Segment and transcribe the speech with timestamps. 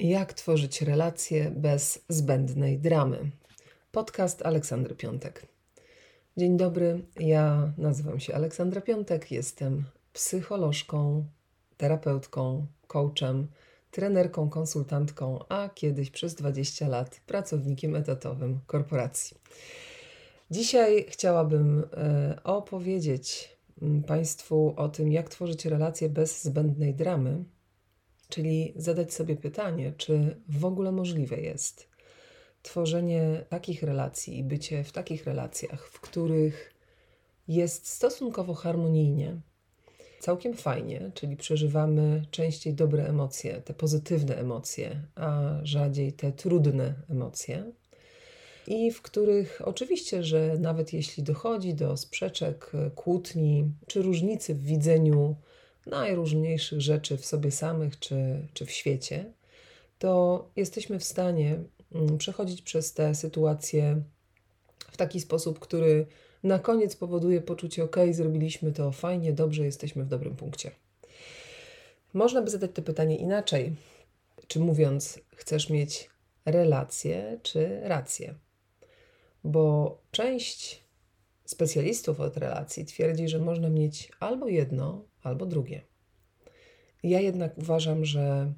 [0.00, 3.30] Jak tworzyć relacje bez zbędnej dramy?
[3.92, 5.46] Podcast Aleksandry Piątek.
[6.36, 11.24] Dzień dobry, ja nazywam się Aleksandra Piątek, jestem psycholożką,
[11.76, 13.48] terapeutką, coachem,
[13.90, 19.36] trenerką, konsultantką, a kiedyś przez 20 lat pracownikiem etatowym korporacji.
[20.50, 23.56] Dzisiaj chciałabym e, opowiedzieć
[24.06, 27.44] Państwu o tym, jak tworzyć relacje bez zbędnej dramy
[28.30, 31.88] Czyli zadać sobie pytanie, czy w ogóle możliwe jest
[32.62, 36.74] tworzenie takich relacji i bycie w takich relacjach, w których
[37.48, 39.40] jest stosunkowo harmonijnie,
[40.20, 47.72] całkiem fajnie, czyli przeżywamy częściej dobre emocje, te pozytywne emocje, a rzadziej te trudne emocje.
[48.66, 55.36] I w których oczywiście, że nawet jeśli dochodzi do sprzeczek, kłótni czy różnicy w widzeniu
[55.86, 59.32] najróżniejszych rzeczy w sobie samych czy, czy w świecie,
[59.98, 61.58] to jesteśmy w stanie
[61.94, 64.02] mm, przechodzić przez te sytuacje
[64.78, 66.06] w taki sposób, który
[66.42, 70.70] na koniec powoduje poczucie: OK, zrobiliśmy to fajnie, dobrze, jesteśmy w dobrym punkcie.
[72.14, 73.76] Można by zadać to pytanie inaczej.
[74.46, 76.10] Czy mówiąc, chcesz mieć
[76.44, 78.34] relacje czy rację?
[79.44, 80.84] Bo część
[81.44, 85.82] specjalistów od relacji twierdzi, że można mieć albo jedno, albo drugie.
[87.02, 88.52] Ja jednak uważam, że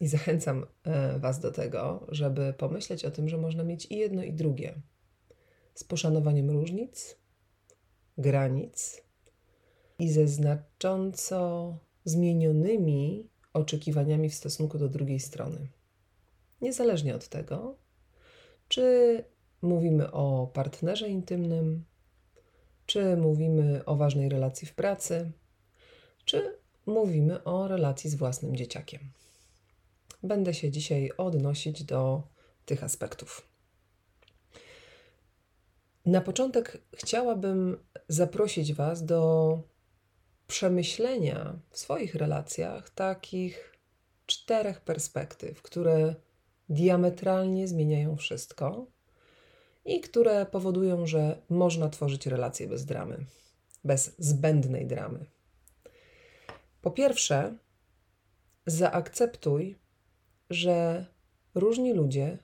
[0.00, 4.22] i zachęcam e, Was do tego, żeby pomyśleć o tym, że można mieć i jedno,
[4.22, 4.74] i drugie.
[5.74, 7.16] Z poszanowaniem różnic,
[8.18, 9.02] granic
[9.98, 15.68] i ze znacząco zmienionymi oczekiwaniami w stosunku do drugiej strony.
[16.60, 17.76] Niezależnie od tego,
[18.68, 19.24] czy
[19.62, 21.84] mówimy o partnerze intymnym,
[22.86, 25.32] czy mówimy o ważnej relacji w pracy,
[26.26, 29.00] czy mówimy o relacji z własnym dzieciakiem.
[30.22, 32.22] Będę się dzisiaj odnosić do
[32.66, 33.48] tych aspektów.
[36.06, 37.76] Na początek chciałabym
[38.08, 39.58] zaprosić Was do
[40.46, 43.72] przemyślenia w swoich relacjach takich
[44.26, 46.14] czterech perspektyw, które
[46.68, 48.86] diametralnie zmieniają wszystko
[49.84, 53.24] i które powodują, że można tworzyć relacje bez dramy,
[53.84, 55.26] bez zbędnej dramy.
[56.86, 57.56] Po pierwsze,
[58.66, 59.78] zaakceptuj,
[60.50, 61.06] że
[61.54, 62.38] różni ludzie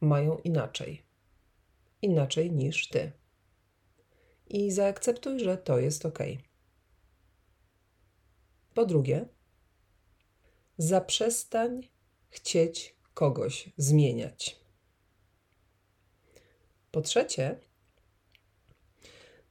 [0.00, 1.02] mają inaczej.
[2.02, 3.12] Inaczej niż ty.
[4.46, 6.18] I zaakceptuj, że to jest ok.
[8.74, 9.28] Po drugie,
[10.78, 11.88] zaprzestań
[12.28, 14.60] chcieć kogoś zmieniać.
[16.90, 17.60] Po trzecie,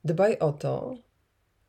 [0.03, 0.97] dbaj o to,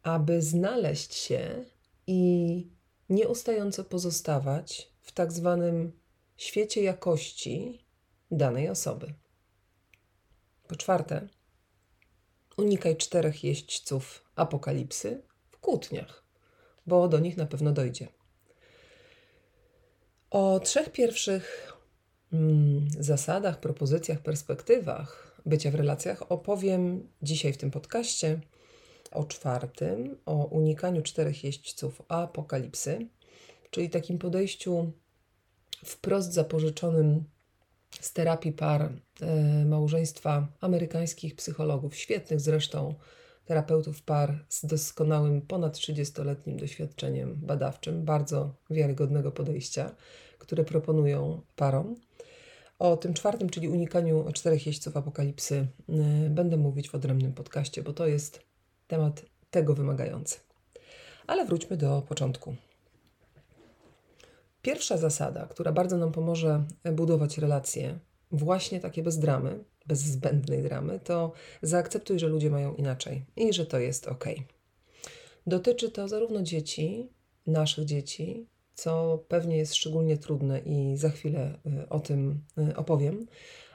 [0.03, 1.64] aby znaleźć się
[2.06, 2.71] i
[3.09, 5.93] nieustająco pozostawać w tak zwanym
[6.37, 7.84] świecie jakości
[8.31, 9.15] danej osoby.
[10.69, 11.28] Po czwarte,
[12.56, 16.25] unikaj czterech jeźdźców apokalipsy w kłótniach,
[16.87, 18.09] bo do nich na pewno dojdzie.
[20.31, 21.73] O trzech pierwszych
[22.33, 28.41] mm, zasadach, propozycjach, perspektywach bycia w relacjach opowiem dzisiaj w tym podcaście
[29.16, 33.06] o czwartym, o unikaniu czterech jeźdźców apokalipsy,
[33.71, 34.93] czyli takim podejściu
[35.84, 37.25] wprost zapożyczonym
[38.00, 42.94] z terapii par e, małżeństwa amerykańskich psychologów, świetnych zresztą
[43.44, 49.94] terapeutów par z doskonałym ponad 30-letnim doświadczeniem badawczym, bardzo wiarygodnego podejścia,
[50.38, 51.97] które proponują parom.
[52.78, 57.93] O tym czwartym, czyli unikaniu czterech jeźdźców apokalipsy, e, będę mówić w odrębnym podcaście, bo
[57.93, 58.47] to jest
[58.87, 60.39] temat tego wymagający.
[61.27, 62.57] Ale wróćmy do początku.
[64.63, 67.99] Pierwsza zasada, która bardzo nam pomoże budować relacje,
[68.33, 71.33] właśnie takie bez dramy, bez zbędnej dramy, to
[71.63, 74.25] zaakceptuj, że ludzie mają inaczej i że to jest ok.
[75.47, 77.09] Dotyczy to zarówno dzieci,
[77.47, 83.27] naszych dzieci, co pewnie jest szczególnie trudne i za chwilę y, o tym y, opowiem,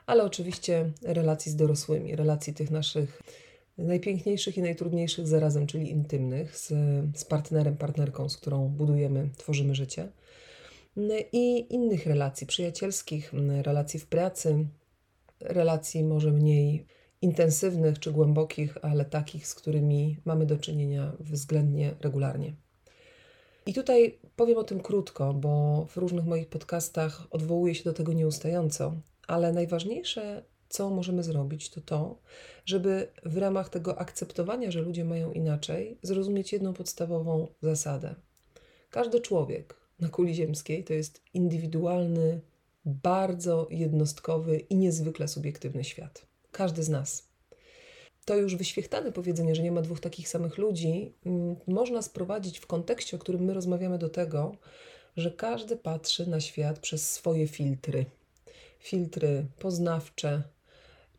[0.06, 3.22] ale oczywiście relacji z dorosłymi, relacji tych naszych
[3.82, 6.68] najpiękniejszych i najtrudniejszych zarazem, czyli intymnych, z,
[7.18, 10.10] z partnerem, partnerką, z którą budujemy, tworzymy życie,
[11.32, 13.32] i innych relacji przyjacielskich,
[13.62, 14.68] relacji w pracy,
[15.40, 16.86] relacji może mniej
[17.22, 22.54] intensywnych czy głębokich, ale takich, z którymi mamy do czynienia względnie regularnie.
[23.66, 28.14] I tutaj powiem o tym krótko, bo w różnych moich podcastach odwołuję się do tego
[28.14, 28.96] nieustająco,
[29.28, 32.18] ale najważniejsze co możemy zrobić, to to,
[32.66, 38.16] żeby w ramach tego akceptowania, że ludzie mają inaczej, zrozumieć jedną podstawową zasadę.
[38.90, 42.42] Każdy człowiek na kuli ziemskiej to jest indywidualny
[42.86, 46.26] bardzo jednostkowy i niezwykle subiektywny świat.
[46.52, 47.28] Każdy z nas.
[48.26, 52.68] To już wyświechtane powiedzenie, że nie ma dwóch takich samych ludzi, mm, można sprowadzić w
[52.68, 54.56] kontekście, o którym my rozmawiamy, do tego,
[55.18, 58.06] że każdy patrzy na świat przez swoje filtry.
[58.80, 60.44] Filtry poznawcze,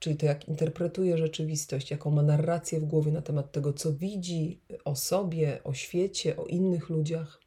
[0.02, 4.60] czyli to, jak interpretuje rzeczywistość, jaką ma narrację w głowie na temat tego, co widzi
[4.84, 7.40] o sobie, o świecie, o innych ludziach.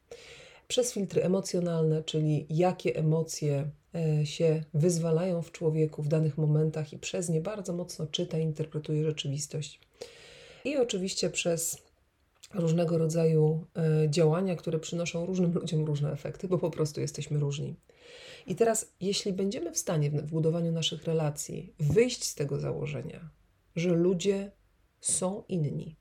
[0.68, 6.98] Przez filtry emocjonalne, czyli jakie emocje e, się wyzwalają w człowieku w danych momentach i
[6.98, 9.80] przez nie bardzo mocno czyta i interpretuje rzeczywistość.
[10.64, 11.78] I oczywiście przez
[12.54, 17.74] różnego rodzaju e, działania, które przynoszą różnym ludziom różne efekty, bo po prostu jesteśmy różni.
[18.46, 23.30] I teraz, jeśli będziemy w stanie w budowaniu naszych relacji wyjść z tego założenia,
[23.76, 24.50] że ludzie
[25.00, 25.96] są inni,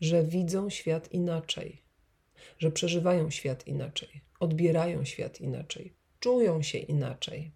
[0.00, 1.82] że widzą świat inaczej,
[2.58, 7.52] że przeżywają świat inaczej, odbierają świat inaczej, czują się inaczej,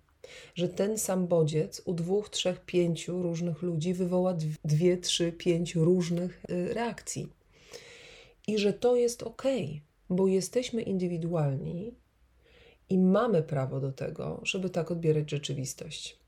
[0.54, 6.44] że ten sam bodziec u dwóch, trzech, pięciu różnych ludzi wywoła dwie, trzy, pięć różnych
[6.50, 7.32] y, reakcji.
[8.46, 9.42] I że to jest ok,
[10.10, 11.94] bo jesteśmy indywidualni
[12.92, 16.18] i mamy prawo do tego, żeby tak odbierać rzeczywistość.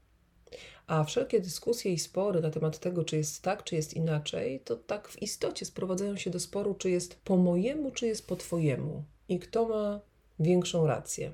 [0.87, 4.76] A wszelkie dyskusje i spory na temat tego, czy jest tak, czy jest inaczej, to
[4.76, 9.05] tak w istocie sprowadzają się do sporu, czy jest po mojemu, czy jest po twojemu
[9.28, 10.00] i kto ma
[10.38, 11.32] większą rację.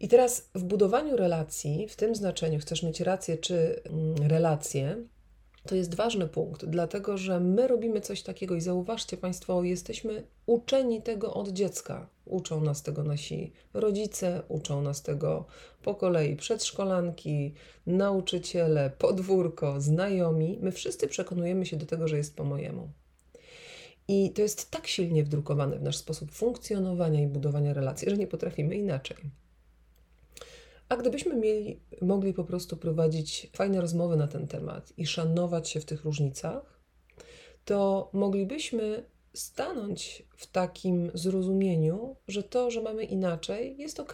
[0.00, 4.96] I teraz w budowaniu relacji, w tym znaczeniu, chcesz mieć rację czy mm, relacje,
[5.66, 11.02] to jest ważny punkt, dlatego że my robimy coś takiego i zauważcie Państwo, jesteśmy uczeni
[11.02, 12.15] tego od dziecka.
[12.26, 15.46] Uczą nas tego nasi rodzice, uczą nas tego
[15.82, 17.54] po kolei przedszkolanki,
[17.86, 20.58] nauczyciele, podwórko, znajomi.
[20.62, 22.90] My wszyscy przekonujemy się do tego, że jest po mojemu.
[24.08, 28.26] I to jest tak silnie wdrukowane w nasz sposób funkcjonowania i budowania relacji, że nie
[28.26, 29.16] potrafimy inaczej.
[30.88, 35.80] A gdybyśmy mieli, mogli po prostu prowadzić fajne rozmowy na ten temat i szanować się
[35.80, 36.80] w tych różnicach,
[37.64, 39.04] to moglibyśmy
[39.36, 44.12] stanąć w takim zrozumieniu, że to, że mamy inaczej, jest ok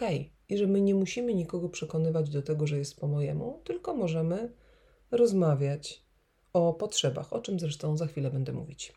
[0.49, 4.53] i że my nie musimy nikogo przekonywać do tego, że jest po mojemu, tylko możemy
[5.11, 6.03] rozmawiać
[6.53, 8.93] o potrzebach, o czym zresztą za chwilę będę mówić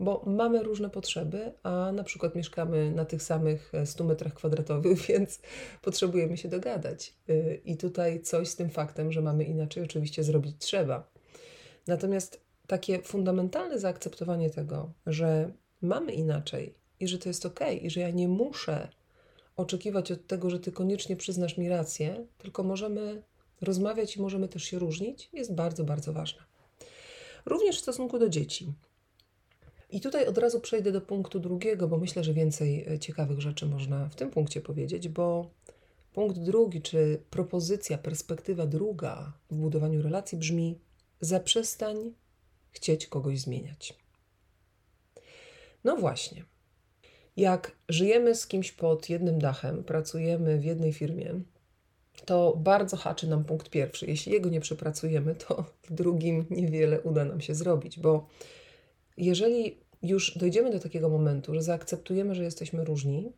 [0.00, 5.40] bo mamy różne potrzeby, a na przykład mieszkamy na tych samych 100 metrach kwadratowych, więc
[5.82, 7.14] potrzebujemy się dogadać.
[7.28, 11.10] Y, I tutaj coś z tym faktem, że mamy inaczej, oczywiście zrobić trzeba.
[11.86, 15.52] Natomiast takie fundamentalne zaakceptowanie tego, że
[15.82, 18.88] mamy inaczej i że to jest ok, i że ja nie muszę
[19.56, 23.22] oczekiwać od tego, że ty koniecznie przyznasz mi rację, tylko możemy
[23.60, 26.42] rozmawiać i możemy też się różnić, jest bardzo, bardzo ważne.
[27.46, 28.72] Również w stosunku do dzieci.
[29.90, 33.66] I tutaj od razu przejdę do punktu drugiego, bo myślę, że więcej e, ciekawych rzeczy
[33.66, 35.50] można w tym punkcie powiedzieć, bo
[36.12, 40.78] punkt drugi, czy propozycja, perspektywa druga w budowaniu relacji brzmi:
[41.20, 42.12] zaprzestań
[42.74, 43.94] chcieć kogoś zmieniać.
[45.84, 46.44] No właśnie.
[47.36, 51.40] Jak żyjemy z kimś pod jednym dachem, pracujemy w jednej firmie,
[52.24, 54.06] to bardzo haczy nam punkt pierwszy.
[54.06, 58.26] Jeśli jego nie przepracujemy, to w drugim niewiele uda nam się zrobić, bo
[59.16, 63.32] jeżeli już dojdziemy do takiego momentu, że zaakceptujemy, że jesteśmy różni,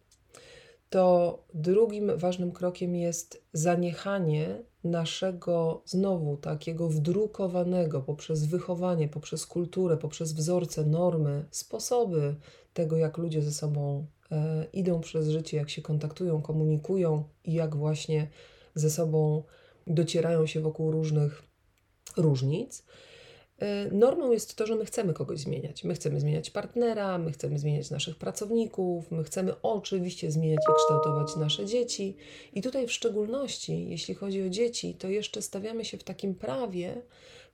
[0.90, 10.32] to drugim ważnym krokiem jest zaniechanie naszego znowu takiego wdrukowanego poprzez wychowanie, poprzez kulturę, poprzez
[10.32, 12.36] wzorce, normy, sposoby
[12.74, 17.76] tego, jak ludzie ze sobą e, idą przez życie, jak się kontaktują, komunikują i jak
[17.76, 18.28] właśnie
[18.74, 19.42] ze sobą
[19.86, 21.42] docierają się wokół różnych
[22.16, 22.84] różnic
[23.92, 25.84] normą jest to, że my chcemy kogoś zmieniać.
[25.84, 31.36] My chcemy zmieniać partnera, my chcemy zmieniać naszych pracowników, my chcemy oczywiście zmieniać i kształtować
[31.36, 32.16] nasze dzieci.
[32.54, 37.02] I tutaj w szczególności, jeśli chodzi o dzieci, to jeszcze stawiamy się w takim prawie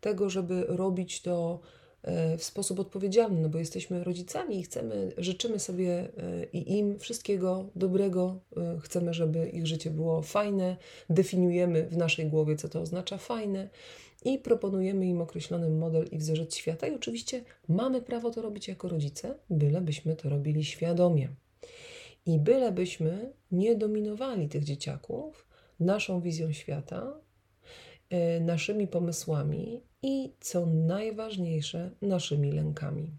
[0.00, 1.60] tego, żeby robić to
[2.02, 6.08] e, w sposób odpowiedzialny, no bo jesteśmy rodzicami i chcemy, życzymy sobie e,
[6.52, 8.40] i im wszystkiego dobrego,
[8.80, 10.76] chcemy, żeby ich życie było fajne,
[11.10, 13.68] definiujemy w naszej głowie, co to oznacza fajne
[14.24, 16.86] i proponujemy im określony model i wzorzec świata.
[16.86, 21.28] I oczywiście mamy prawo to robić jako rodzice, bylebyśmy to robili świadomie.
[22.26, 25.48] I bylebyśmy nie dominowali tych dzieciaków
[25.80, 27.20] naszą wizją świata,
[28.10, 33.10] yy, naszymi pomysłami i co najważniejsze, naszymi lękami.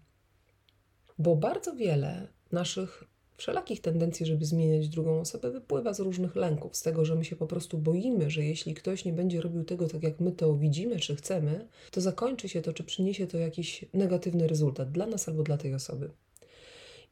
[1.18, 3.04] Bo bardzo wiele naszych
[3.36, 7.36] wszelakich tendencji, żeby zmieniać drugą osobę, wypływa z różnych lęków, z tego, że my się
[7.36, 10.96] po prostu boimy, że jeśli ktoś nie będzie robił tego tak, jak my to widzimy
[10.96, 15.42] czy chcemy, to zakończy się to, czy przyniesie to jakiś negatywny rezultat dla nas albo
[15.42, 16.10] dla tej osoby.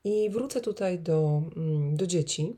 [0.04, 2.56] I wrócę tutaj do, mm, do dzieci.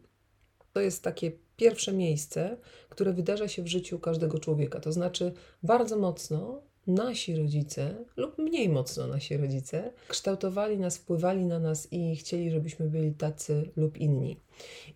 [0.72, 2.56] To jest takie pierwsze miejsce,
[2.88, 4.80] które wydarza się w życiu każdego człowieka.
[4.80, 11.58] To znaczy, bardzo mocno nasi rodzice, lub mniej mocno nasi rodzice, kształtowali nas, wpływali na
[11.58, 14.40] nas i chcieli, żebyśmy byli tacy lub inni.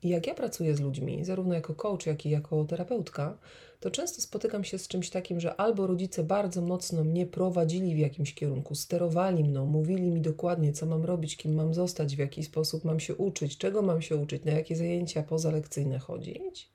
[0.03, 3.39] I jak ja pracuję z ludźmi, zarówno jako coach, jak i jako terapeutka,
[3.81, 7.99] to często spotykam się z czymś takim, że albo rodzice bardzo mocno mnie prowadzili w
[7.99, 12.45] jakimś kierunku, sterowali mną, mówili mi dokładnie, co mam robić, kim mam zostać, w jaki
[12.45, 16.71] sposób mam się uczyć, czego mam się uczyć, na jakie zajęcia pozalekcyjne chodzić.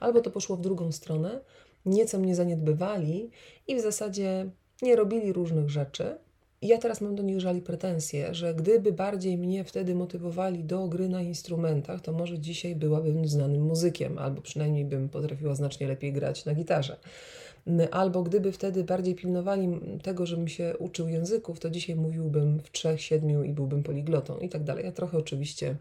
[0.00, 1.40] Albo to poszło w drugą stronę,
[1.86, 3.30] nieco mnie zaniedbywali
[3.68, 4.50] i w zasadzie
[4.82, 6.18] nie robili różnych rzeczy.
[6.62, 10.88] I ja teraz mam do nich żali pretensje, że gdyby bardziej mnie wtedy motywowali do
[10.88, 16.12] gry na instrumentach, to może dzisiaj byłabym znanym muzykiem, albo przynajmniej bym potrafiła znacznie lepiej
[16.12, 16.96] grać na gitarze.
[17.90, 19.68] Albo gdyby wtedy bardziej pilnowali
[20.02, 24.48] tego, żebym się uczył języków, to dzisiaj mówiłbym w trzech, siedmiu i byłbym poliglotą i
[24.48, 24.84] tak dalej.
[24.84, 25.76] Ja trochę oczywiście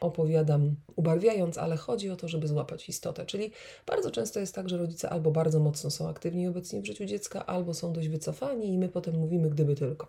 [0.00, 3.26] opowiadam ubarwiając, ale chodzi o to, żeby złapać istotę.
[3.26, 3.50] Czyli
[3.86, 7.46] bardzo często jest tak, że rodzice albo bardzo mocno są aktywni obecnie w życiu dziecka,
[7.46, 10.08] albo są dość wycofani i my potem mówimy gdyby tylko.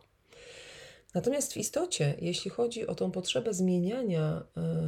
[1.14, 4.44] Natomiast w istocie, jeśli chodzi o tą potrzebę zmieniania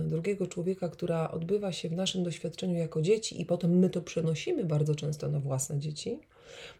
[0.05, 4.01] y, drugiego człowieka, która odbywa się w naszym doświadczeniu jako dzieci, i potem my to
[4.01, 6.19] przenosimy bardzo często na własne dzieci,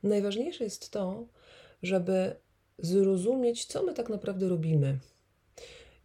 [0.04, 1.26] najważniejsze jest to,
[1.84, 2.36] żeby
[2.80, 5.00] zrozumieć, co my tak naprawdę robimy.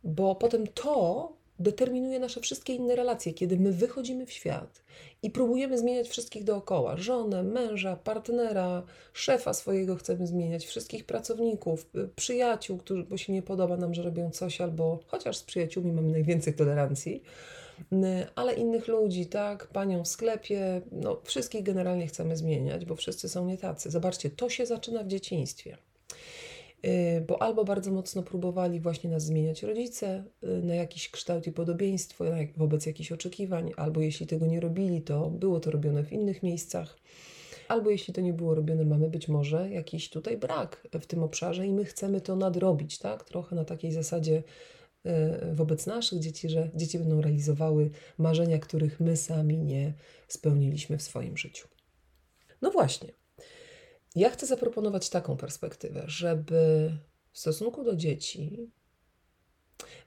[0.05, 4.83] Bo potem to determinuje nasze wszystkie inne relacje, kiedy my wychodzimy w świat
[5.23, 12.09] i próbujemy zmieniać wszystkich dookoła żonę, męża, partnera, szefa swojego chcemy zmieniać, wszystkich pracowników, y,
[12.17, 16.09] przyjaciół, którzy, bo się nie podoba nam, że robią coś, albo chociaż z przyjaciółmi mamy
[16.09, 17.23] najwięcej tolerancji,
[18.35, 23.47] ale innych ludzi, tak, panią w sklepie, no, wszystkich generalnie chcemy zmieniać, bo wszyscy są
[23.47, 23.91] nie tacy.
[23.91, 25.77] Zobaczcie, to się zaczyna w dzieciństwie.
[26.85, 31.53] Y, bo albo bardzo mocno próbowali właśnie nas zmieniać rodzice y, na jakiś kształt i
[31.53, 32.25] podobieństwo
[32.57, 36.99] wobec jakichś oczekiwań, albo jeśli tego nie robili, to było to robione w innych miejscach,
[37.69, 41.67] albo jeśli to nie było robione, mamy być może jakiś tutaj brak w tym obszarze
[41.67, 43.25] i my chcemy to nadrobić, tak?
[43.25, 44.43] Trochę na takiej zasadzie
[45.07, 45.11] y,
[45.55, 49.95] wobec naszych dzieci, że dzieci będą realizowały marzenia, których my sami nie
[50.29, 51.69] spełniliśmy w swoim życiu.
[52.63, 53.20] No właśnie,
[54.15, 56.91] ja chcę zaproponować taką perspektywę, żeby
[57.33, 58.71] w stosunku do dzieci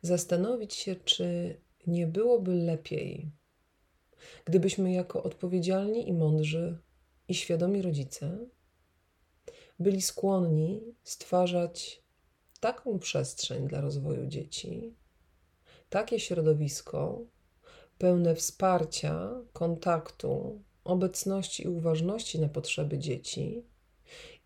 [0.01, 1.57] zastanowić się, czy
[1.88, 3.31] nie byłoby lepiej,
[4.45, 6.77] gdybyśmy jako odpowiedzialni i mądrzy
[7.27, 8.45] i świadomi rodzice
[9.79, 12.03] byli skłonni stwarzać
[12.60, 14.95] taką przestrzeń dla rozwoju dzieci,
[15.89, 17.25] takie środowisko
[17.98, 23.63] pełne wsparcia, kontaktu, obecności i uważności na potrzeby dzieci,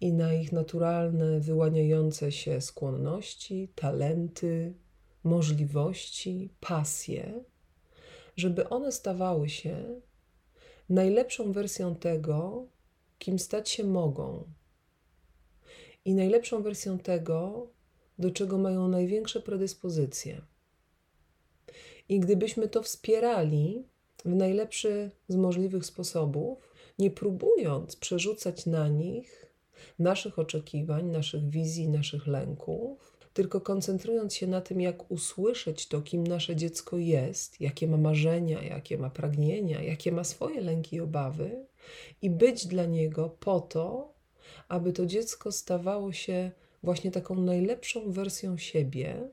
[0.01, 4.73] i na ich naturalne, wyłaniające się skłonności, talenty,
[5.23, 7.43] możliwości, pasje,
[8.35, 10.01] żeby one stawały się
[10.89, 12.67] najlepszą wersją tego,
[13.19, 14.43] kim stać się mogą,
[16.05, 17.67] i najlepszą wersją tego,
[18.19, 20.41] do czego mają największe predyspozycje.
[22.09, 23.87] I gdybyśmy to wspierali
[24.25, 29.46] w najlepszy z możliwych sposobów, nie próbując przerzucać na nich
[29.99, 36.27] naszych oczekiwań, naszych wizji, naszych lęków, tylko koncentrując się na tym, jak usłyszeć to, kim
[36.27, 41.65] nasze dziecko jest, jakie ma marzenia, jakie ma pragnienia, jakie ma swoje lęki i obawy,
[42.21, 44.13] i być dla niego po to,
[44.67, 46.51] aby to dziecko stawało się
[46.83, 49.29] właśnie taką najlepszą wersją siebie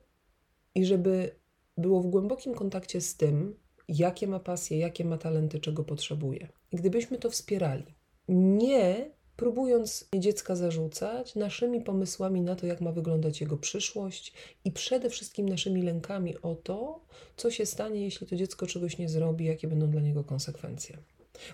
[0.75, 1.35] i żeby
[1.77, 3.55] było w głębokim kontakcie z tym,
[3.87, 6.47] jakie ma pasje, jakie ma talenty, czego potrzebuje.
[6.71, 7.85] I gdybyśmy to wspierali,
[8.27, 14.33] nie próbując dziecka zarzucać naszymi pomysłami na to, jak ma wyglądać jego przyszłość
[14.65, 16.99] i przede wszystkim naszymi lękami o to,
[17.37, 20.97] co się stanie, jeśli to dziecko czegoś nie zrobi, jakie będą dla niego konsekwencje.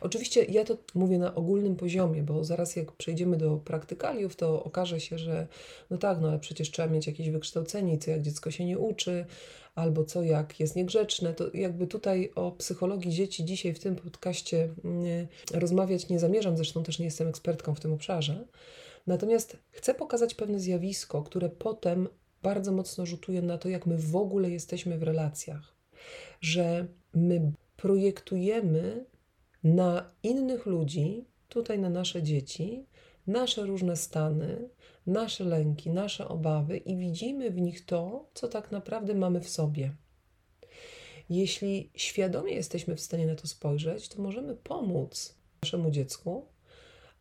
[0.01, 4.99] Oczywiście ja to mówię na ogólnym poziomie, bo zaraz jak przejdziemy do praktykaliów, to okaże
[4.99, 5.47] się, że
[5.89, 9.25] no tak, no ale przecież trzeba mieć jakieś wykształcenie, co jak dziecko się nie uczy,
[9.75, 11.33] albo co jak jest niegrzeczne.
[11.33, 16.83] To jakby tutaj o psychologii dzieci dzisiaj w tym podcaście mm, rozmawiać nie zamierzam, zresztą
[16.83, 18.45] też nie jestem ekspertką w tym obszarze.
[19.07, 22.07] Natomiast chcę pokazać pewne zjawisko, które potem
[22.43, 25.75] bardzo mocno rzutuje na to, jak my w ogóle jesteśmy w relacjach.
[26.41, 29.05] Że my projektujemy
[29.63, 32.85] na innych ludzi, tutaj na nasze dzieci,
[33.27, 34.69] nasze różne stany,
[35.07, 39.95] nasze lęki, nasze obawy i widzimy w nich to, co tak naprawdę mamy w sobie.
[41.29, 46.45] Jeśli świadomie jesteśmy w stanie na to spojrzeć, to możemy pomóc naszemu dziecku,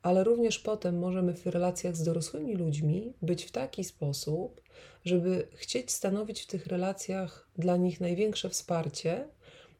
[0.02, 4.60] ale również potem możemy w relacjach z dorosłymi ludźmi być w taki sposób,
[5.04, 9.28] żeby chcieć stanowić w tych relacjach dla nich największe wsparcie,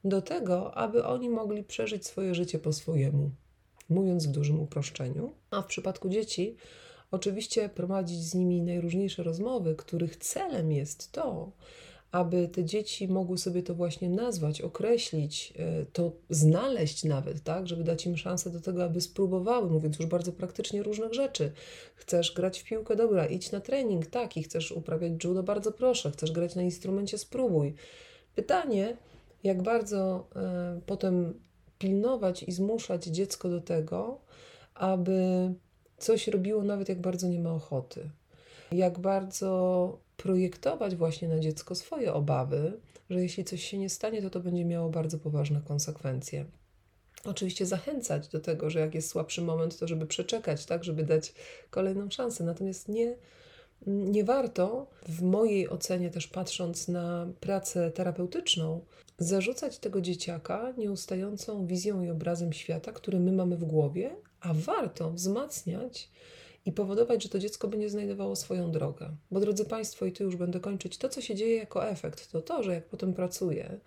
[0.05, 3.31] do tego, aby oni mogli przeżyć swoje życie po swojemu,
[3.89, 5.33] mówiąc w dużym uproszczeniu.
[5.51, 6.57] A w przypadku dzieci,
[7.11, 11.53] oczywiście prowadzić z nimi najróżniejsze rozmowy, których celem jest to,
[12.13, 17.85] aby te dzieci mogły sobie to właśnie nazwać, określić, e, to znaleźć nawet, tak, żeby
[17.85, 21.53] dać im szansę do tego, aby spróbowały, mówiąc już bardzo praktycznie różnych rzeczy.
[21.95, 26.11] Chcesz grać w piłkę, dobra, idź na trening, tak, i chcesz uprawiać judo, bardzo proszę,
[26.11, 27.75] chcesz grać na instrumencie, spróbuj.
[28.35, 28.97] Pytanie,
[29.45, 30.27] jak bardzo
[30.79, 31.41] y, potem
[31.79, 34.21] pilnować i zmuszać dziecko do tego,
[34.75, 35.15] aby
[36.01, 38.11] coś robiło, nawet jak bardzo nie ma ochoty.
[38.73, 42.81] Jak bardzo projektować właśnie na dziecko swoje obawy,
[43.11, 46.45] że jeśli coś się nie stanie, to to będzie miało bardzo poważne konsekwencje.
[47.25, 51.35] Oczywiście zachęcać do tego, że jak jest słabszy moment, to żeby przeczekać, tak, żeby dać
[51.71, 52.45] kolejną szansę.
[52.45, 53.17] Natomiast nie,
[53.87, 58.85] nie warto, w mojej ocenie, też patrząc na pracę terapeutyczną,
[59.19, 65.11] zarzucać tego dzieciaka nieustającą wizją i obrazem świata, który my mamy w głowie, a warto
[65.11, 66.11] wzmacniać
[66.65, 69.17] i powodować, że to dziecko będzie znajdowało swoją drogę.
[69.31, 72.43] Bo drodzy Państwo, i tu już będę kończyć, to co się dzieje jako efekt, to
[72.43, 73.81] to, że jak potem pracuję,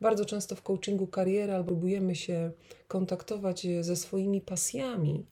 [0.00, 2.50] bardzo często w coachingu kariery albo próbujemy się
[2.88, 5.26] kontaktować ze swoimi pasjami,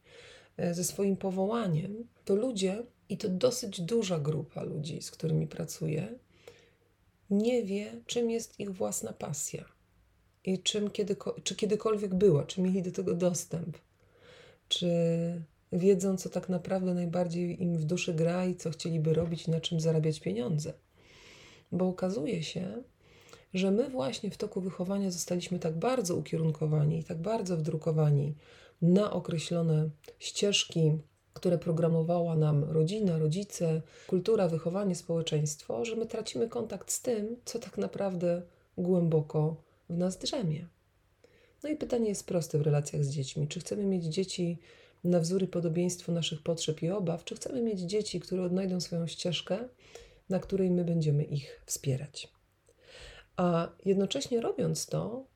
[0.57, 6.19] e, ze swoim powołaniem, to ludzie, i to dosyć duża grupa ludzi, z którymi pracuję,
[7.31, 9.65] nie wie, czym jest ich własna pasja
[10.45, 13.79] i czym kiedy, czy kiedykolwiek była, czy mieli do tego dostęp,
[14.69, 14.89] czy
[15.73, 19.81] wiedzą, co tak naprawdę najbardziej im w duszy gra i co chcieliby robić na czym
[19.81, 20.73] zarabiać pieniądze.
[21.73, 22.83] Bo okazuje się,
[23.55, 28.35] że my właśnie w toku wychowania zostaliśmy tak bardzo ukierunkowani i tak bardzo wdrukowani
[28.83, 30.99] na określone ścieżki,
[31.33, 37.59] które programowała nam rodzina, rodzice, kultura, wychowanie, społeczeństwo, że my tracimy kontakt z tym, co
[37.59, 38.43] tak naprawdę
[38.79, 39.57] głęboko
[39.89, 40.74] w nas drzemie.
[41.65, 44.59] No i pytanie jest proste w relacjach z dziećmi: czy chcemy mieć dzieci
[45.05, 49.07] na wzór i podobieństwo naszych potrzeb i obaw, czy chcemy mieć dzieci, które odnajdą swoją
[49.07, 49.59] ścieżkę,
[50.29, 52.29] na której my będziemy ich wspierać.
[53.37, 55.27] A jednocześnie robiąc to,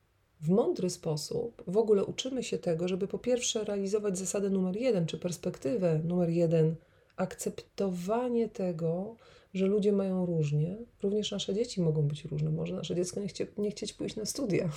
[0.41, 5.05] w mądry sposób w ogóle uczymy się tego, żeby po pierwsze realizować zasadę numer jeden,
[5.05, 6.75] czy perspektywę numer jeden,
[7.15, 9.15] akceptowanie tego,
[9.53, 12.51] że ludzie mają różnie, również nasze dzieci mogą być różne.
[12.51, 14.69] Może nasze dziecko nie, chcie, nie chcieć pójść na studia,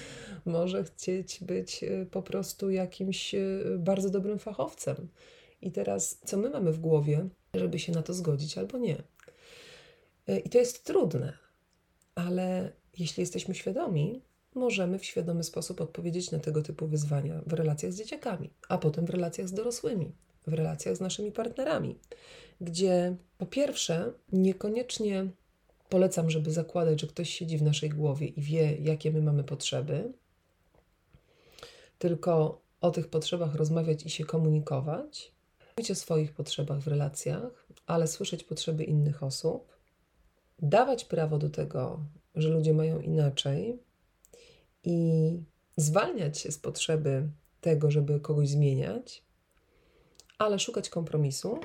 [0.44, 3.40] może chcieć być e, po prostu jakimś e,
[3.78, 5.08] bardzo dobrym fachowcem.
[5.62, 9.02] I teraz, co my mamy w głowie, żeby się na to zgodzić albo nie?
[10.26, 11.38] E, I to jest trudne,
[12.14, 14.22] ale jeśli jesteśmy świadomi,
[14.54, 19.06] możemy w świadomy sposób odpowiedzieć na tego typu wyzwania w relacjach z dzieciakami, a potem
[19.06, 20.12] w relacjach z dorosłymi,
[20.50, 21.98] w relacjach z naszymi partnerami
[22.60, 25.26] gdzie po pierwsze niekoniecznie
[25.88, 30.12] polecam, żeby zakładać, że ktoś siedzi w naszej głowie i wie, jakie my mamy potrzeby,
[31.98, 35.32] tylko o tych potrzebach rozmawiać i się komunikować,
[35.76, 39.76] mówić o swoich potrzebach w relacjach, ale słyszeć potrzeby innych osób,
[40.58, 42.00] dawać prawo do tego,
[42.34, 43.78] że ludzie mają inaczej.
[44.84, 45.40] I
[45.76, 47.28] zwalniać się z potrzeby
[47.60, 49.22] tego, żeby kogoś zmieniać,
[50.40, 51.58] ale szukać kompromisu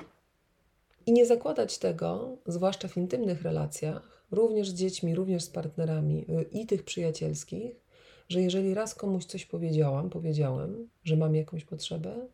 [1.06, 6.42] i nie zakładać tego, zwłaszcza w intymnych relacjach, również z dziećmi, również z partnerami y,
[6.52, 7.80] i tych przyjacielskich,
[8.28, 12.26] że jeżeli raz komuś coś powiedziałam, powiedziałem, że mam jakąś potrzebę,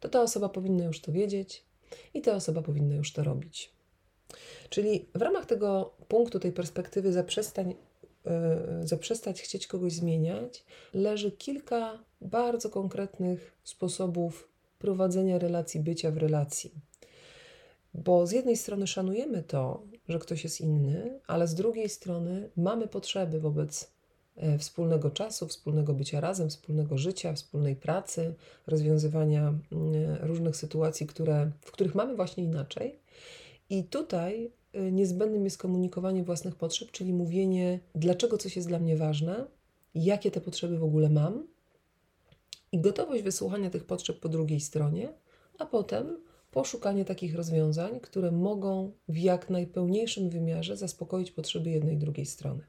[0.00, 1.64] to ta osoba powinna już to wiedzieć
[2.14, 3.72] i ta osoba powinna już to robić.
[4.68, 7.74] Czyli w ramach tego punktu, tej perspektywy zaprzestań,
[8.24, 16.70] yy, zaprzestać chcieć kogoś zmieniać, leży kilka bardzo konkretnych sposobów prowadzenia relacji, bycia w relacji.
[17.94, 22.88] Bo z jednej strony szanujemy to, że ktoś jest inny, ale z drugiej strony mamy
[22.88, 23.90] potrzeby wobec
[24.36, 28.34] e, wspólnego czasu, wspólnego bycia razem, wspólnego życia, wspólnej pracy,
[28.66, 29.60] rozwiązywania mm,
[30.20, 32.98] różnych sytuacji, które, w których mamy właśnie inaczej.
[33.70, 38.96] I tutaj e, niezbędnym jest komunikowanie własnych potrzeb, czyli mówienie, dlaczego coś jest dla mnie
[38.96, 39.46] ważne,
[39.94, 41.46] jakie te potrzeby w ogóle mam,
[42.72, 45.12] i gotowość wysłuchania tych potrzeb po drugiej stronie,
[45.58, 46.18] a potem
[46.50, 52.62] poszukanie takich rozwiązań, które mogą w jak najpełniejszym wymiarze zaspokoić potrzeby jednej i drugiej strony.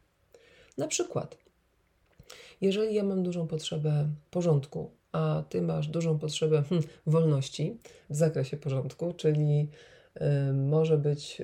[0.77, 1.37] Na przykład,
[2.61, 7.79] jeżeli ja mam dużą potrzebę porządku, a ty masz dużą potrzebę hmm, wolności
[8.09, 9.69] w zakresie porządku, czyli
[10.53, 11.41] może być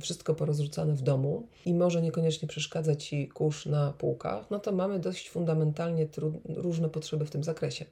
[0.00, 4.98] wszystko porozrzucane w domu i może niekoniecznie przeszkadzać ci kurz na półkach, no to mamy
[4.98, 6.08] dość fundamentalnie
[6.44, 7.84] różne potrzeby w tym zakresie.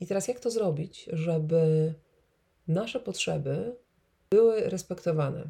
[0.00, 1.94] I teraz jak to zrobić, żeby
[2.68, 3.76] nasze potrzeby
[4.30, 5.44] były respektowane.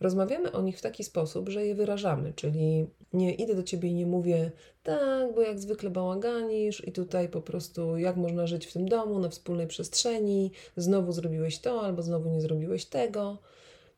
[0.00, 3.94] Rozmawiamy o nich w taki sposób, że je wyrażamy, czyli nie idę do ciebie i
[3.94, 4.50] nie mówię,
[4.82, 9.18] tak, bo jak zwykle bałaganisz i tutaj po prostu jak można żyć w tym domu,
[9.18, 13.38] na wspólnej przestrzeni, znowu zrobiłeś to albo znowu nie zrobiłeś tego,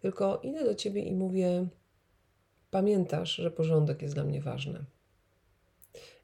[0.02, 1.66] tylko idę do ciebie i mówię,
[2.70, 4.84] pamiętasz, że porządek jest dla mnie ważny.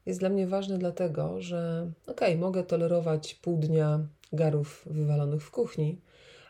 [0.05, 5.51] Jest dla mnie ważny dlatego, że okej, okay, mogę tolerować pół dnia garów wywalonych w
[5.51, 6.01] kuchni,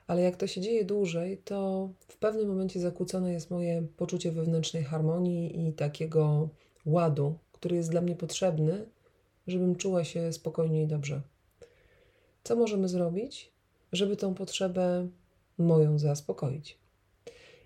[0.07, 4.83] ale jak to się dzieje dłużej, to w pewnym momencie zakłócone jest moje poczucie wewnętrznej
[4.83, 6.49] harmonii i takiego
[6.85, 8.85] ładu, który jest dla mnie potrzebny,
[9.47, 11.21] żebym czuła się spokojnie i dobrze.
[12.43, 13.51] Co możemy zrobić,
[13.91, 15.07] żeby tą potrzebę
[15.57, 16.77] moją zaspokoić?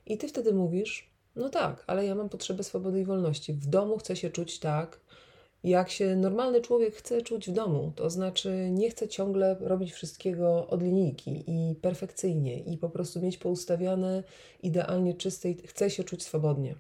[0.05, 3.53] I ty wtedy mówisz: No tak, ale ja mam potrzebę swobody i wolności.
[3.53, 4.99] W domu chcę się czuć tak,
[5.63, 10.67] jak się normalny człowiek chce czuć w domu, to znaczy nie chce ciągle robić wszystkiego
[10.67, 14.23] od linijki i perfekcyjnie i po prostu mieć poustawiane
[14.63, 16.75] idealnie czyste i chce się czuć swobodnie.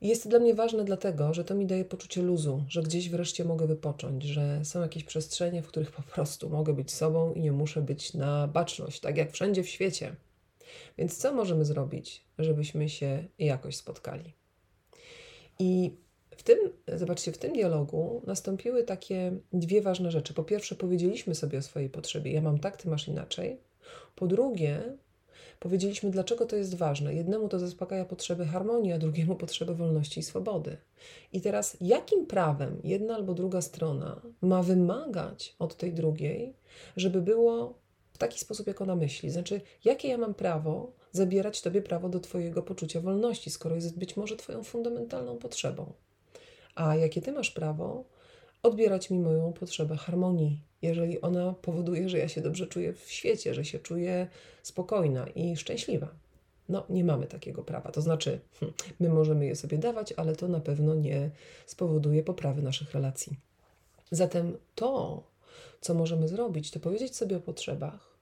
[0.00, 3.08] I jest to dla mnie ważne dlatego, że to mi daje poczucie luzu, że gdzieś
[3.08, 7.40] wreszcie mogę wypocząć, że są jakieś przestrzenie, w których po prostu mogę być sobą i
[7.40, 10.16] nie muszę być na baczność, tak jak wszędzie w świecie.
[10.98, 14.32] Więc co możemy zrobić, żebyśmy się jakoś spotkali?
[15.58, 15.96] I
[16.36, 16.58] w tym,
[16.96, 20.34] zobaczcie, w tym dialogu nastąpiły takie dwie ważne rzeczy.
[20.34, 22.32] Po pierwsze, powiedzieliśmy sobie o swojej potrzebie.
[22.32, 23.60] Ja mam tak, ty masz inaczej.
[24.14, 24.96] Po drugie,
[25.60, 27.14] powiedzieliśmy, dlaczego to jest ważne.
[27.14, 30.76] Jednemu to zaspokaja potrzeby harmonii, a drugiemu potrzeby wolności i swobody.
[31.32, 36.56] I teraz, jakim prawem jedna albo druga strona ma wymagać od tej drugiej,
[36.96, 37.78] żeby było
[38.12, 39.30] w taki sposób, jak ona myśli?
[39.30, 44.16] Znaczy, jakie ja mam prawo zabierać Tobie prawo do Twojego poczucia wolności, skoro jest być
[44.16, 45.92] może Twoją fundamentalną potrzebą?
[46.76, 48.04] A jakie ty masz prawo
[48.62, 53.54] odbierać mi moją potrzebę harmonii, jeżeli ona powoduje, że ja się dobrze czuję w świecie,
[53.54, 54.28] że się czuję
[54.62, 56.08] spokojna i szczęśliwa.
[56.68, 57.92] No, nie mamy takiego prawa.
[57.92, 61.30] To znaczy, hm, my możemy je sobie dawać, ale to na pewno nie
[61.66, 63.36] spowoduje poprawy naszych relacji.
[64.10, 65.22] Zatem to,
[65.80, 68.16] co możemy zrobić, to powiedzieć sobie o potrzebach,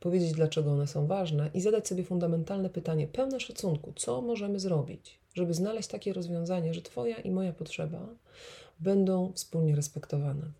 [0.00, 5.18] powiedzieć, dlaczego one są ważne i zadać sobie fundamentalne pytanie, pełne szacunku, co możemy zrobić,
[5.34, 8.08] żeby znaleźć takie rozwiązanie, że Twoja i moja potrzeba
[8.80, 10.52] będą wspólnie respektowane.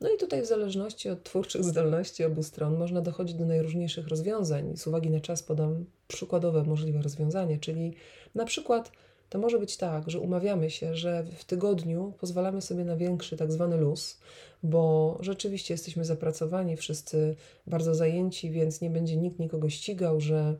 [0.00, 4.76] No i tutaj, w zależności od twórczych zdolności obu stron, można dochodzić do najróżniejszych rozwiązań.
[4.76, 7.94] Z uwagi na czas podam przykładowe możliwe rozwiązanie, czyli
[8.34, 8.92] na przykład
[9.28, 13.52] to może być tak, że umawiamy się, że w tygodniu pozwalamy sobie na większy tak
[13.52, 14.20] zwany luz,
[14.62, 20.56] bo rzeczywiście jesteśmy zapracowani, wszyscy bardzo zajęci, więc nie będzie nikt nikogo ścigał, że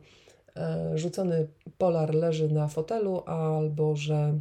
[0.95, 4.39] rzucony polar leży na fotelu, albo że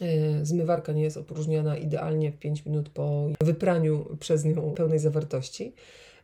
[0.00, 5.74] e, zmywarka nie jest opróżniana idealnie w 5 minut po wypraniu przez nią pełnej zawartości,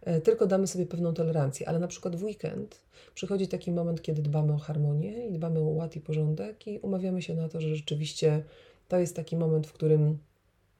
[0.02, 1.68] e, tylko damy sobie pewną tolerancję.
[1.68, 2.80] Ale na przykład w weekend
[3.14, 7.22] przychodzi taki moment, kiedy dbamy o harmonię i dbamy o ład i porządek i umawiamy
[7.22, 8.42] się na to, że rzeczywiście
[8.88, 10.18] to jest taki moment, w którym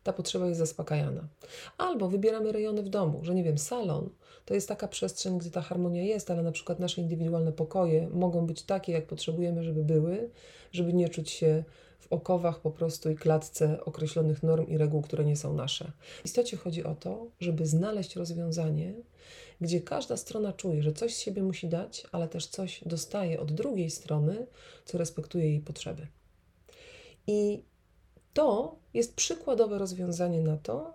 [0.02, 1.28] ta potrzeba jest zaspokajana.
[1.78, 4.10] Albo wybieramy rejony w domu, że nie wiem, salon
[4.44, 8.46] to jest taka przestrzeń, gdzie ta harmonia jest, ale na przykład nasze indywidualne pokoje mogą
[8.46, 10.30] być takie, jak potrzebujemy, żeby były,
[10.72, 11.64] żeby nie czuć się
[11.98, 15.92] w okowach po prostu i klatce określonych norm i reguł, które nie są nasze.
[16.22, 18.94] W istocie chodzi o to, żeby znaleźć rozwiązanie,
[19.60, 23.52] gdzie każda strona czuje, że coś z siebie musi dać, ale też coś dostaje od
[23.52, 24.46] drugiej strony,
[24.84, 26.06] co respektuje jej potrzeby.
[27.26, 27.62] I
[28.32, 30.94] to jest przykładowe rozwiązanie na to,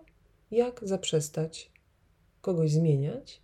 [0.50, 1.70] jak zaprzestać
[2.40, 3.40] kogoś zmieniać,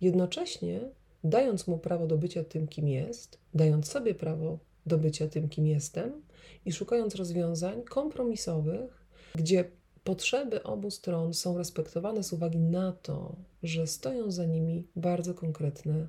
[0.00, 0.80] jednocześnie
[1.24, 5.66] dając mu prawo do bycia tym, kim jest, dając sobie prawo do bycia tym, kim
[5.66, 6.22] jestem
[6.64, 9.70] i szukając rozwiązań kompromisowych, gdzie
[10.04, 16.08] potrzeby obu stron są respektowane z uwagi na to, że stoją za nimi bardzo konkretne,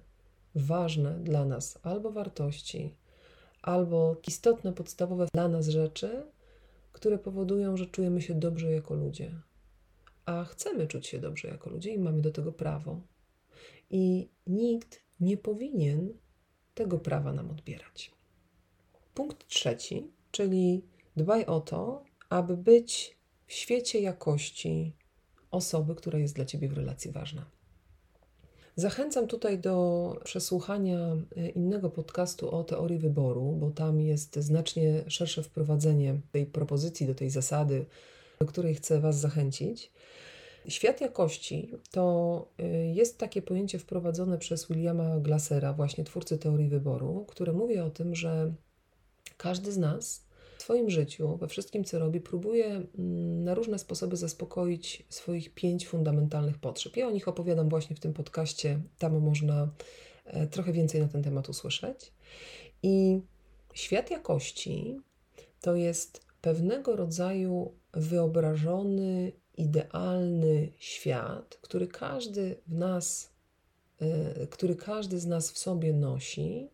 [0.56, 2.95] ważne dla nas albo wartości,
[3.62, 6.24] albo istotne, podstawowe dla nas rzeczy,
[6.95, 9.41] które powodują, że czujemy się dobrze jako ludzie.
[10.25, 13.01] A chcemy czuć się dobrze jako ludzie i mamy do tego prawo.
[13.89, 16.13] I nikt nie powinien
[16.73, 18.12] tego prawa nam odbierać.
[19.13, 24.93] Punkt trzeci, czyli dbaj o to, aby być w świecie jakości
[25.51, 27.45] osoby, która jest dla ciebie w relacji ważna.
[28.77, 30.97] Zachęcam tutaj do przesłuchania
[31.38, 37.15] e, innego podcastu o teorii wyboru, bo tam jest znacznie szersze wprowadzenie tej propozycji, do
[37.15, 37.85] tej zasady,
[38.39, 39.91] do której chcę Was zachęcić.
[40.67, 47.25] Świat jakości to e, jest takie pojęcie wprowadzone przez Williama Glassera, właśnie twórcy teorii wyboru,
[47.27, 48.53] które mówi o tym, że
[49.38, 50.24] każdy z nas
[50.58, 56.58] swoim życiu, we wszystkim, co robi, próbuje mm, na różne sposoby zaspokoić swoich pięć fundamentalnych
[56.58, 56.98] potrzeb.
[56.98, 58.80] Ja o nich opowiadam właśnie w tym podcaście.
[58.98, 59.70] Tam można
[60.26, 62.13] e, trochę więcej na ten temat usłyszeć.
[62.84, 63.22] I
[63.74, 64.98] świat jakości
[65.62, 73.34] to jest pewnego rodzaju wyobrażony, idealny świat, który każdy w nas,
[74.00, 76.70] e, który każdy z nas w sobie nosi,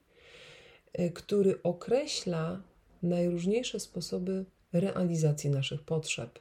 [0.93, 2.61] e, który określa
[3.03, 6.39] najróżniejsze sposoby realizacji naszych potrzeb.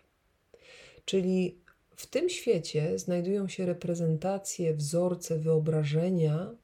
[1.05, 1.61] Czyli
[1.97, 6.55] w tym świecie znajdują się reprezentacje, wzorce, wyobrażenia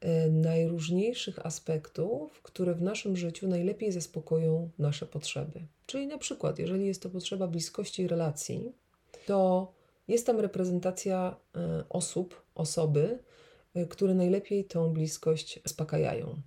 [0.00, 5.60] e, najróżniejszych aspektów, które w naszym życiu najlepiej zaspokoją nasze potrzeby.
[5.86, 8.72] Czyli na przykład, jeżeli jest to potrzeba bliskości relacji,
[9.26, 9.72] to
[10.08, 13.18] jest tam reprezentacja e, osób, osoby,
[13.74, 16.42] e, które najlepiej tą bliskość zaspokajają.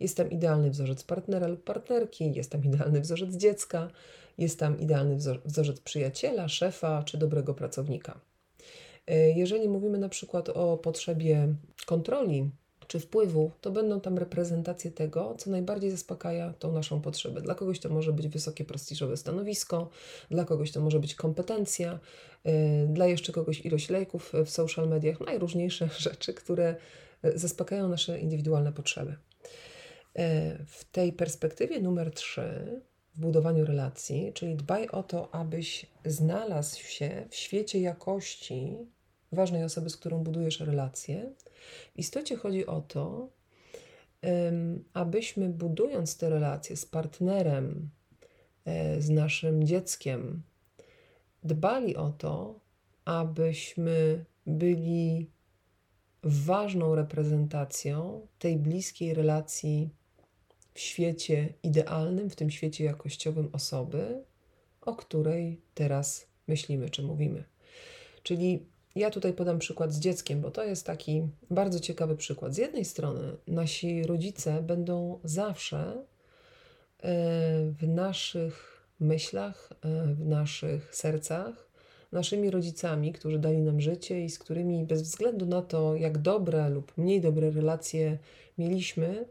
[0.00, 3.90] Jest tam idealny wzorzec partnera lub partnerki, jest tam idealny wzorzec dziecka,
[4.38, 8.20] jest tam idealny wzorzec przyjaciela, szefa czy dobrego pracownika.
[9.06, 11.48] E, jeżeli mówimy na przykład o potrzebie
[11.86, 12.50] kontroli
[12.88, 17.40] czy wpływu, to będą tam reprezentacje tego, co najbardziej zaspokaja tą naszą potrzebę.
[17.40, 19.88] Dla kogoś to może być wysokie, prestiżowe stanowisko,
[20.30, 21.98] dla kogoś to może być kompetencja,
[22.44, 26.76] e, dla jeszcze kogoś ilość lejków w social mediach, najróżniejsze rzeczy, które
[27.22, 29.16] e, zaspokajają nasze indywidualne potrzeby.
[30.66, 32.80] W tej perspektywie numer 3
[33.14, 38.76] w budowaniu relacji, czyli dbaj o to, abyś znalazł się w świecie jakości
[39.32, 41.32] ważnej osoby, z którą budujesz relację.
[41.94, 43.28] W istocie chodzi o to,
[44.92, 47.90] abyśmy budując te relacje z partnerem,
[48.64, 50.42] e, z naszym dzieckiem,
[51.44, 52.60] dbali o to,
[53.04, 55.30] abyśmy byli
[56.22, 59.90] ważną reprezentacją tej bliskiej relacji
[60.76, 64.22] w świecie idealnym, w tym świecie jakościowym osoby,
[64.80, 67.44] o której teraz myślimy czy mówimy.
[68.22, 72.54] Czyli ja tutaj podam przykład z dzieckiem, bo to jest taki bardzo ciekawy przykład.
[72.54, 76.04] Z jednej strony nasi rodzice będą zawsze e,
[77.70, 81.68] w naszych myślach, e, w naszych sercach,
[82.12, 86.68] naszymi rodzicami, którzy dali nam życie i z którymi bez względu na to, jak dobre
[86.68, 88.18] lub mniej dobre relacje
[88.58, 89.24] mieliśmy,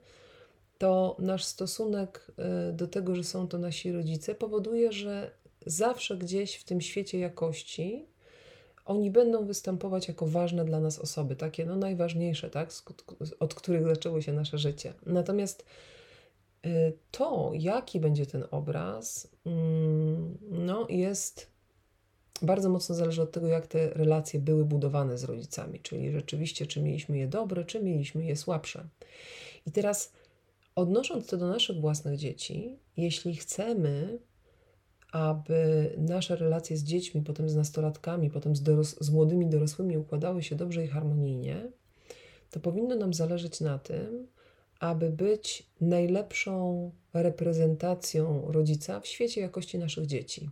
[0.86, 5.32] to nasz stosunek e, do tego, że są to nasi rodzice, powoduje, że
[5.66, 8.06] zawsze gdzieś w tym świecie jakości
[8.86, 12.70] oni będą występować jako ważne dla nas osoby, takie no najważniejsze, tak,
[13.40, 14.94] od których zaczęło się nasze życie.
[15.06, 15.66] Natomiast
[16.66, 21.48] e, to, jaki będzie ten obraz, mm, no jest
[22.42, 26.82] bardzo mocno zależy od tego, jak te relacje były budowane z rodzicami, czyli rzeczywiście, czy
[26.82, 28.88] mieliśmy je dobre, czy mieliśmy je słabsze.
[29.66, 30.12] I teraz
[30.76, 34.20] Odnosząc to do naszych własnych dzieci, jeśli chcemy,
[35.12, 40.44] aby nasze relacje z dziećmi, potem z nastolatkami, potem z, doros- z młodymi dorosłymi układały
[40.44, 41.72] się dobrze i harmonijnie,
[42.52, 44.28] to powinno nam zależeć na tym,
[44.80, 50.50] aby być najlepszą reprezentacją rodzica w świecie jakości naszych dzieci.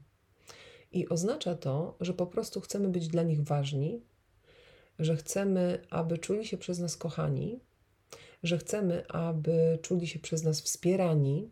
[0.92, 4.02] I oznacza to, że po prostu chcemy być dla nich ważni,
[5.00, 7.60] że chcemy, aby czuli się przez nas kochani,
[8.44, 11.50] że chcemy, aby czuli się przez nas wspierani,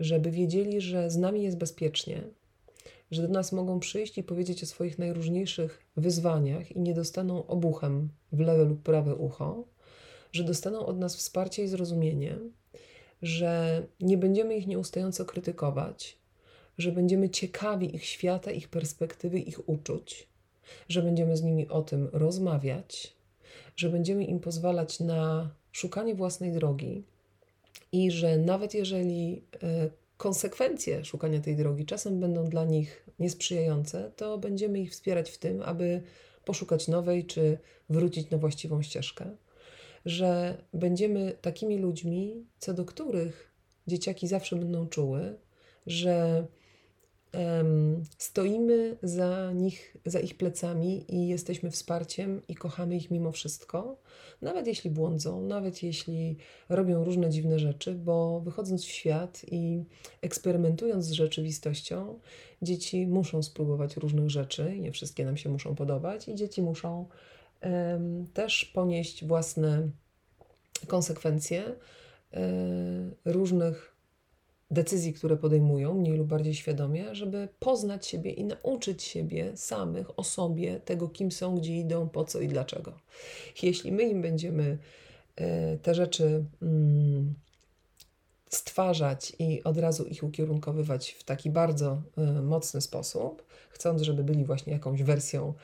[0.00, 2.22] żeby wiedzieli, że z nami jest bezpiecznie,
[3.10, 8.08] że do nas mogą przyjść i powiedzieć o swoich najróżniejszych wyzwaniach i nie dostaną obuchem
[8.32, 9.64] w lewe lub prawe ucho,
[10.32, 12.38] że dostaną od nas wsparcie i zrozumienie,
[13.22, 16.18] że nie będziemy ich nieustająco krytykować,
[16.78, 20.28] że będziemy ciekawi ich świata, ich perspektywy, ich uczuć,
[20.88, 23.16] że będziemy z nimi o tym rozmawiać,
[23.76, 27.04] że będziemy im pozwalać na szukanie własnej drogi
[27.92, 34.38] i że nawet jeżeli e, konsekwencje szukania tej drogi czasem będą dla nich niesprzyjające, to
[34.38, 36.02] będziemy ich wspierać w tym, aby
[36.44, 37.58] poszukać nowej czy
[37.88, 39.36] wrócić na właściwą ścieżkę.
[40.04, 43.52] Że będziemy takimi ludźmi, co do których
[43.86, 45.38] dzieciaki zawsze będą czuły,
[45.86, 46.46] że
[48.18, 53.96] stoimy za nich, za ich plecami i jesteśmy wsparciem i kochamy ich mimo wszystko,
[54.42, 56.36] nawet jeśli błądzą, nawet jeśli
[56.68, 59.84] robią różne dziwne rzeczy, bo wychodząc w świat i
[60.22, 62.18] eksperymentując z rzeczywistością,
[62.62, 67.06] dzieci muszą spróbować różnych rzeczy, nie wszystkie nam się muszą podobać, i dzieci muszą
[67.62, 69.88] um, też ponieść własne
[70.86, 73.93] konsekwencje um, różnych
[74.70, 80.24] decyzji, które podejmują, mniej lub bardziej świadomie, żeby poznać siebie i nauczyć siebie samych o
[80.24, 82.92] sobie, tego, kim są, gdzie idą, po co i dlaczego.
[83.62, 84.78] Jeśli my im będziemy
[85.36, 87.34] e, te rzeczy mm,
[88.50, 94.44] stwarzać i od razu ich ukierunkowywać w taki bardzo e, mocny sposób, chcąc, żeby byli
[94.44, 95.54] właśnie jakąś wersją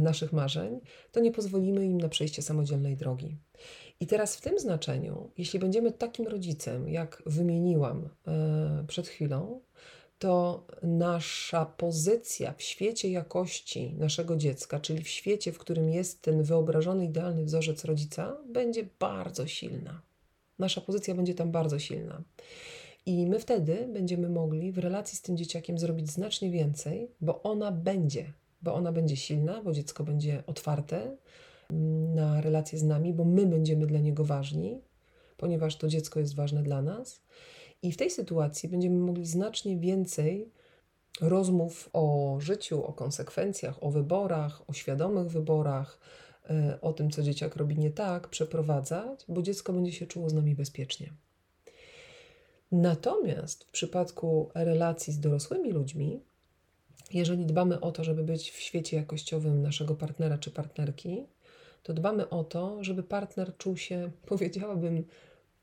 [0.00, 0.80] naszych marzeń,
[1.12, 3.36] to nie pozwolimy im na przejście samodzielnej drogi.
[4.00, 9.60] I teraz w tym znaczeniu, jeśli będziemy takim rodzicem, jak wymieniłam e, przed chwilą,
[10.18, 16.42] to nasza pozycja w świecie jakości naszego dziecka, czyli w świecie, w którym jest ten
[16.42, 20.02] wyobrażony idealny wzorzec rodzica, będzie bardzo silna.
[20.58, 22.22] Nasza pozycja będzie tam bardzo silna.
[23.06, 27.72] I my wtedy będziemy mogli w relacji z tym dzieciakiem zrobić znacznie więcej, bo ona
[27.72, 31.16] będzie, bo ona będzie silna, bo dziecko będzie otwarte
[31.70, 34.80] mm, na relacje z nami, bo my będziemy dla niego ważni,
[35.36, 37.22] ponieważ to dziecko jest ważne dla nas.
[37.82, 40.50] I w tej sytuacji będziemy mogli znacznie więcej
[41.20, 45.98] rozmów o życiu, o konsekwencjach, o wyborach, o świadomych wyborach,
[46.50, 50.34] e, o tym, co dzieciak robi nie tak, przeprowadzać, bo dziecko będzie się czuło z
[50.34, 51.12] nami bezpiecznie.
[52.72, 56.20] Natomiast w przypadku relacji z dorosłymi ludźmi,
[57.12, 61.26] jeżeli dbamy o to, żeby być w świecie jakościowym naszego partnera czy partnerki,
[61.82, 65.04] to dbamy o to, żeby partner czuł się, powiedziałabym,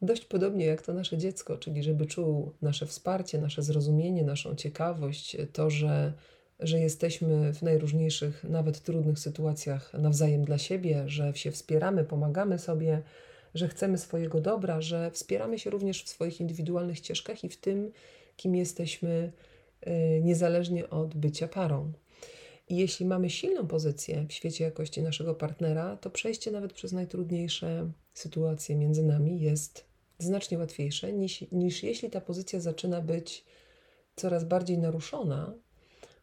[0.02, 5.38] dość podobnie jak to nasze dziecko, czyli żeby czuł nasze wsparcie, nasze zrozumienie, naszą ciekawość,
[5.54, 6.14] to, że,
[6.60, 13.02] że jesteśmy w najróżniejszych, nawet trudnych sytuacjach nawzajem dla siebie, że się wspieramy, pomagamy sobie,
[13.56, 17.92] że chcemy swojego dobra, że wspieramy się również w swoich indywidualnych ścieżkach i w tym,
[18.38, 19.32] kim jesteśmy,
[20.22, 21.92] niezależnie od bycia parą.
[22.70, 27.92] I jeśli mamy silną pozycję w świecie jakości naszego partnera, to przejście nawet przez najtrudniejsze
[28.14, 29.86] sytuacje między nami jest
[30.20, 33.44] znacznie łatwiejsze niż, niż jeśli ta pozycja zaczyna być
[34.16, 35.54] coraz bardziej naruszona,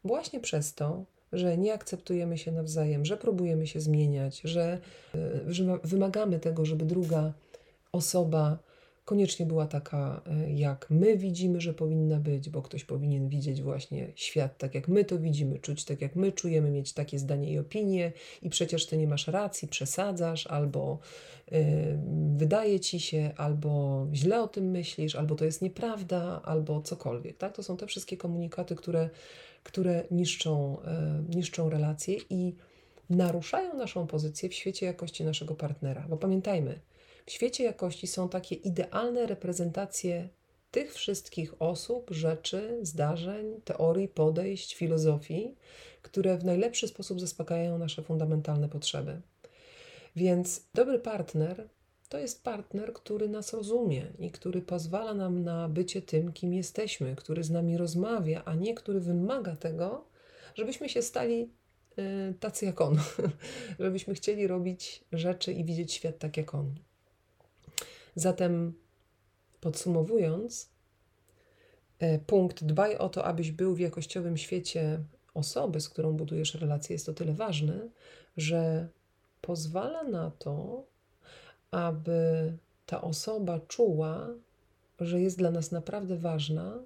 [0.05, 4.79] właśnie przez to, że nie akceptujemy się nawzajem, że próbujemy się zmieniać, że,
[5.15, 7.33] e, że wymagamy tego, żeby druga
[7.93, 8.59] osoba
[9.05, 14.13] koniecznie była taka, e, jak my widzimy, że powinna być, bo ktoś powinien widzieć właśnie
[14.15, 17.59] świat tak, jak my to widzimy, czuć tak, jak my czujemy, mieć takie zdanie i
[17.59, 18.13] opinie,
[18.43, 20.99] i przecież ty nie masz racji, przesadzasz, albo
[21.51, 21.61] yy,
[22.37, 27.39] wydaje ci się, albo źle o tym myślisz, albo to jest nieprawda, albo cokolwiek.
[27.39, 27.57] Tak?
[27.57, 29.11] To są te wszystkie komunikaty, które,
[29.63, 30.77] które niszczą,
[31.29, 32.55] yy, niszczą relacje i
[33.11, 36.07] naruszają naszą pozycję w świecie jakości naszego partnera.
[36.09, 36.81] Bo pamiętajmy,
[37.27, 40.29] w świecie jakości są takie idealne reprezentacje
[40.71, 45.55] tych wszystkich osób, rzeczy, zdarzeń, teorii, podejść, filozofii,
[46.03, 49.21] które w najlepszy sposób zaspokajają nasze fundamentalne potrzeby.
[50.17, 51.69] Więc dobry partner
[52.09, 57.17] to jest partner, który nas rozumie i który pozwala nam na bycie tym, kim jesteśmy,
[57.17, 60.05] który z nami rozmawia, a nie który wymaga tego,
[60.55, 61.51] żebyśmy się stali
[61.99, 62.99] y, tacy jak on,
[63.79, 66.75] żebyśmy chcieli robić rzeczy i widzieć świat tak jak on.
[68.15, 68.75] Zatem
[69.61, 70.71] podsumowując,
[71.99, 76.95] e, punkt dbaj o to, abyś był w jakościowym świecie osoby, z którą budujesz relację,
[76.95, 77.91] jest o tyle ważny,
[78.37, 78.89] że
[79.41, 80.85] pozwala na to,
[81.71, 82.53] aby
[82.87, 84.29] ta osoba czuła,
[85.01, 86.83] że jest dla nas naprawdę ważna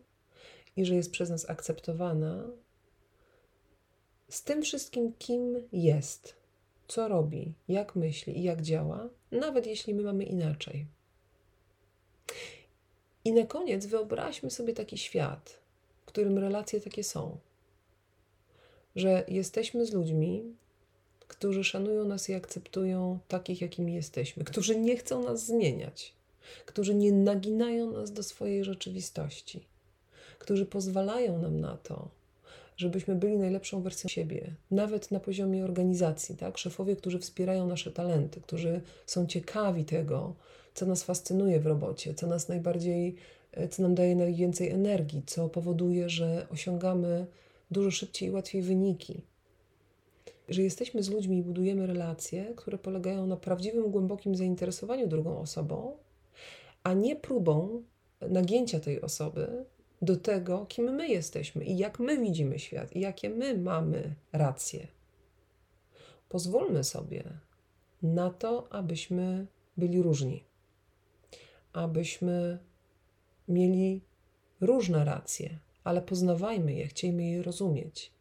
[0.77, 2.47] i że jest przez nas akceptowana
[4.29, 6.37] z tym wszystkim, kim jest,
[6.89, 10.87] co robi, jak myśli i jak działa, nawet jeśli my mamy inaczej.
[13.27, 15.59] I na koniec wyobraźmy sobie taki świat,
[16.03, 17.37] w którym relacje takie są.
[18.97, 20.55] Że jesteśmy z ludźmi,
[21.29, 26.13] którzy szanują nas i akceptują takich, jakimi jesteśmy, którzy nie chcą nas zmieniać,
[26.67, 29.65] którzy nie naginają nas do swojej rzeczywistości,
[30.39, 32.09] którzy pozwalają nam na to,
[32.77, 36.59] żebyśmy byli najlepszą wersją siebie, nawet na poziomie organizacji, tak?
[36.59, 40.35] Szefowie, którzy wspierają nasze talenty, którzy są ciekawi tego,
[40.77, 43.15] co nas fascynuje w robocie, co nas najbardziej,
[43.53, 47.27] e, co nam daje najwięcej energii, co powoduje, że osiągamy
[47.71, 49.21] dużo szybciej i łatwiej wyniki.
[50.49, 55.97] Że jesteśmy z ludźmi i budujemy relacje, które polegają na prawdziwym, głębokim zainteresowaniu drugą osobą,
[56.83, 57.83] a nie próbą
[58.21, 59.65] nagięcia tej osoby
[60.03, 64.87] do tego, kim my jesteśmy i jak my widzimy świat i jakie my mamy racje.
[66.29, 67.25] Pozwólmy sobie
[68.03, 70.45] na to, abyśmy byli różni
[71.77, 72.59] abyśmy
[73.49, 74.05] mieli
[74.61, 78.13] różne racje, ale poznawajmy je, chciejmy je rozumieć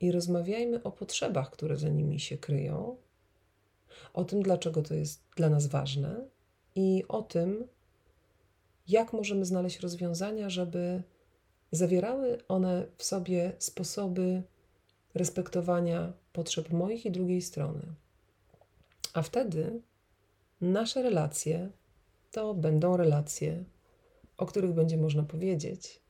[0.00, 2.96] i rozmawiajmy o potrzebach, które za nimi się kryją,
[4.14, 6.26] o tym, dlaczego to jest dla nas ważne
[6.74, 7.68] i o tym,
[8.88, 11.02] jak możemy znaleźć rozwiązania, żeby
[11.72, 14.42] zawierały one w sobie sposoby
[15.14, 17.82] respektowania potrzeb moich i drugiej strony.
[19.14, 19.80] A wtedy
[20.60, 21.70] nasze relacje
[22.36, 23.64] to będą relacje,
[24.36, 26.00] o których będzie można powiedzieć,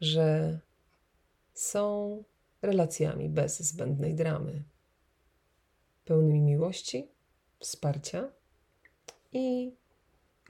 [0.00, 0.60] że
[1.54, 2.24] są
[2.62, 4.62] relacjami bez zbędnej dramy.
[6.04, 7.08] pełnymi miłości,
[7.58, 8.32] wsparcia
[9.32, 9.72] i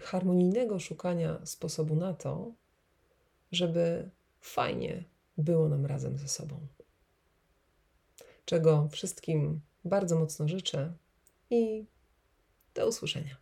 [0.00, 2.52] harmonijnego szukania sposobu na to,
[3.52, 5.04] żeby fajnie
[5.38, 6.66] było nam razem ze sobą.
[8.44, 10.92] Czego wszystkim bardzo mocno życzę
[11.50, 11.86] i
[12.74, 13.41] do usłyszenia.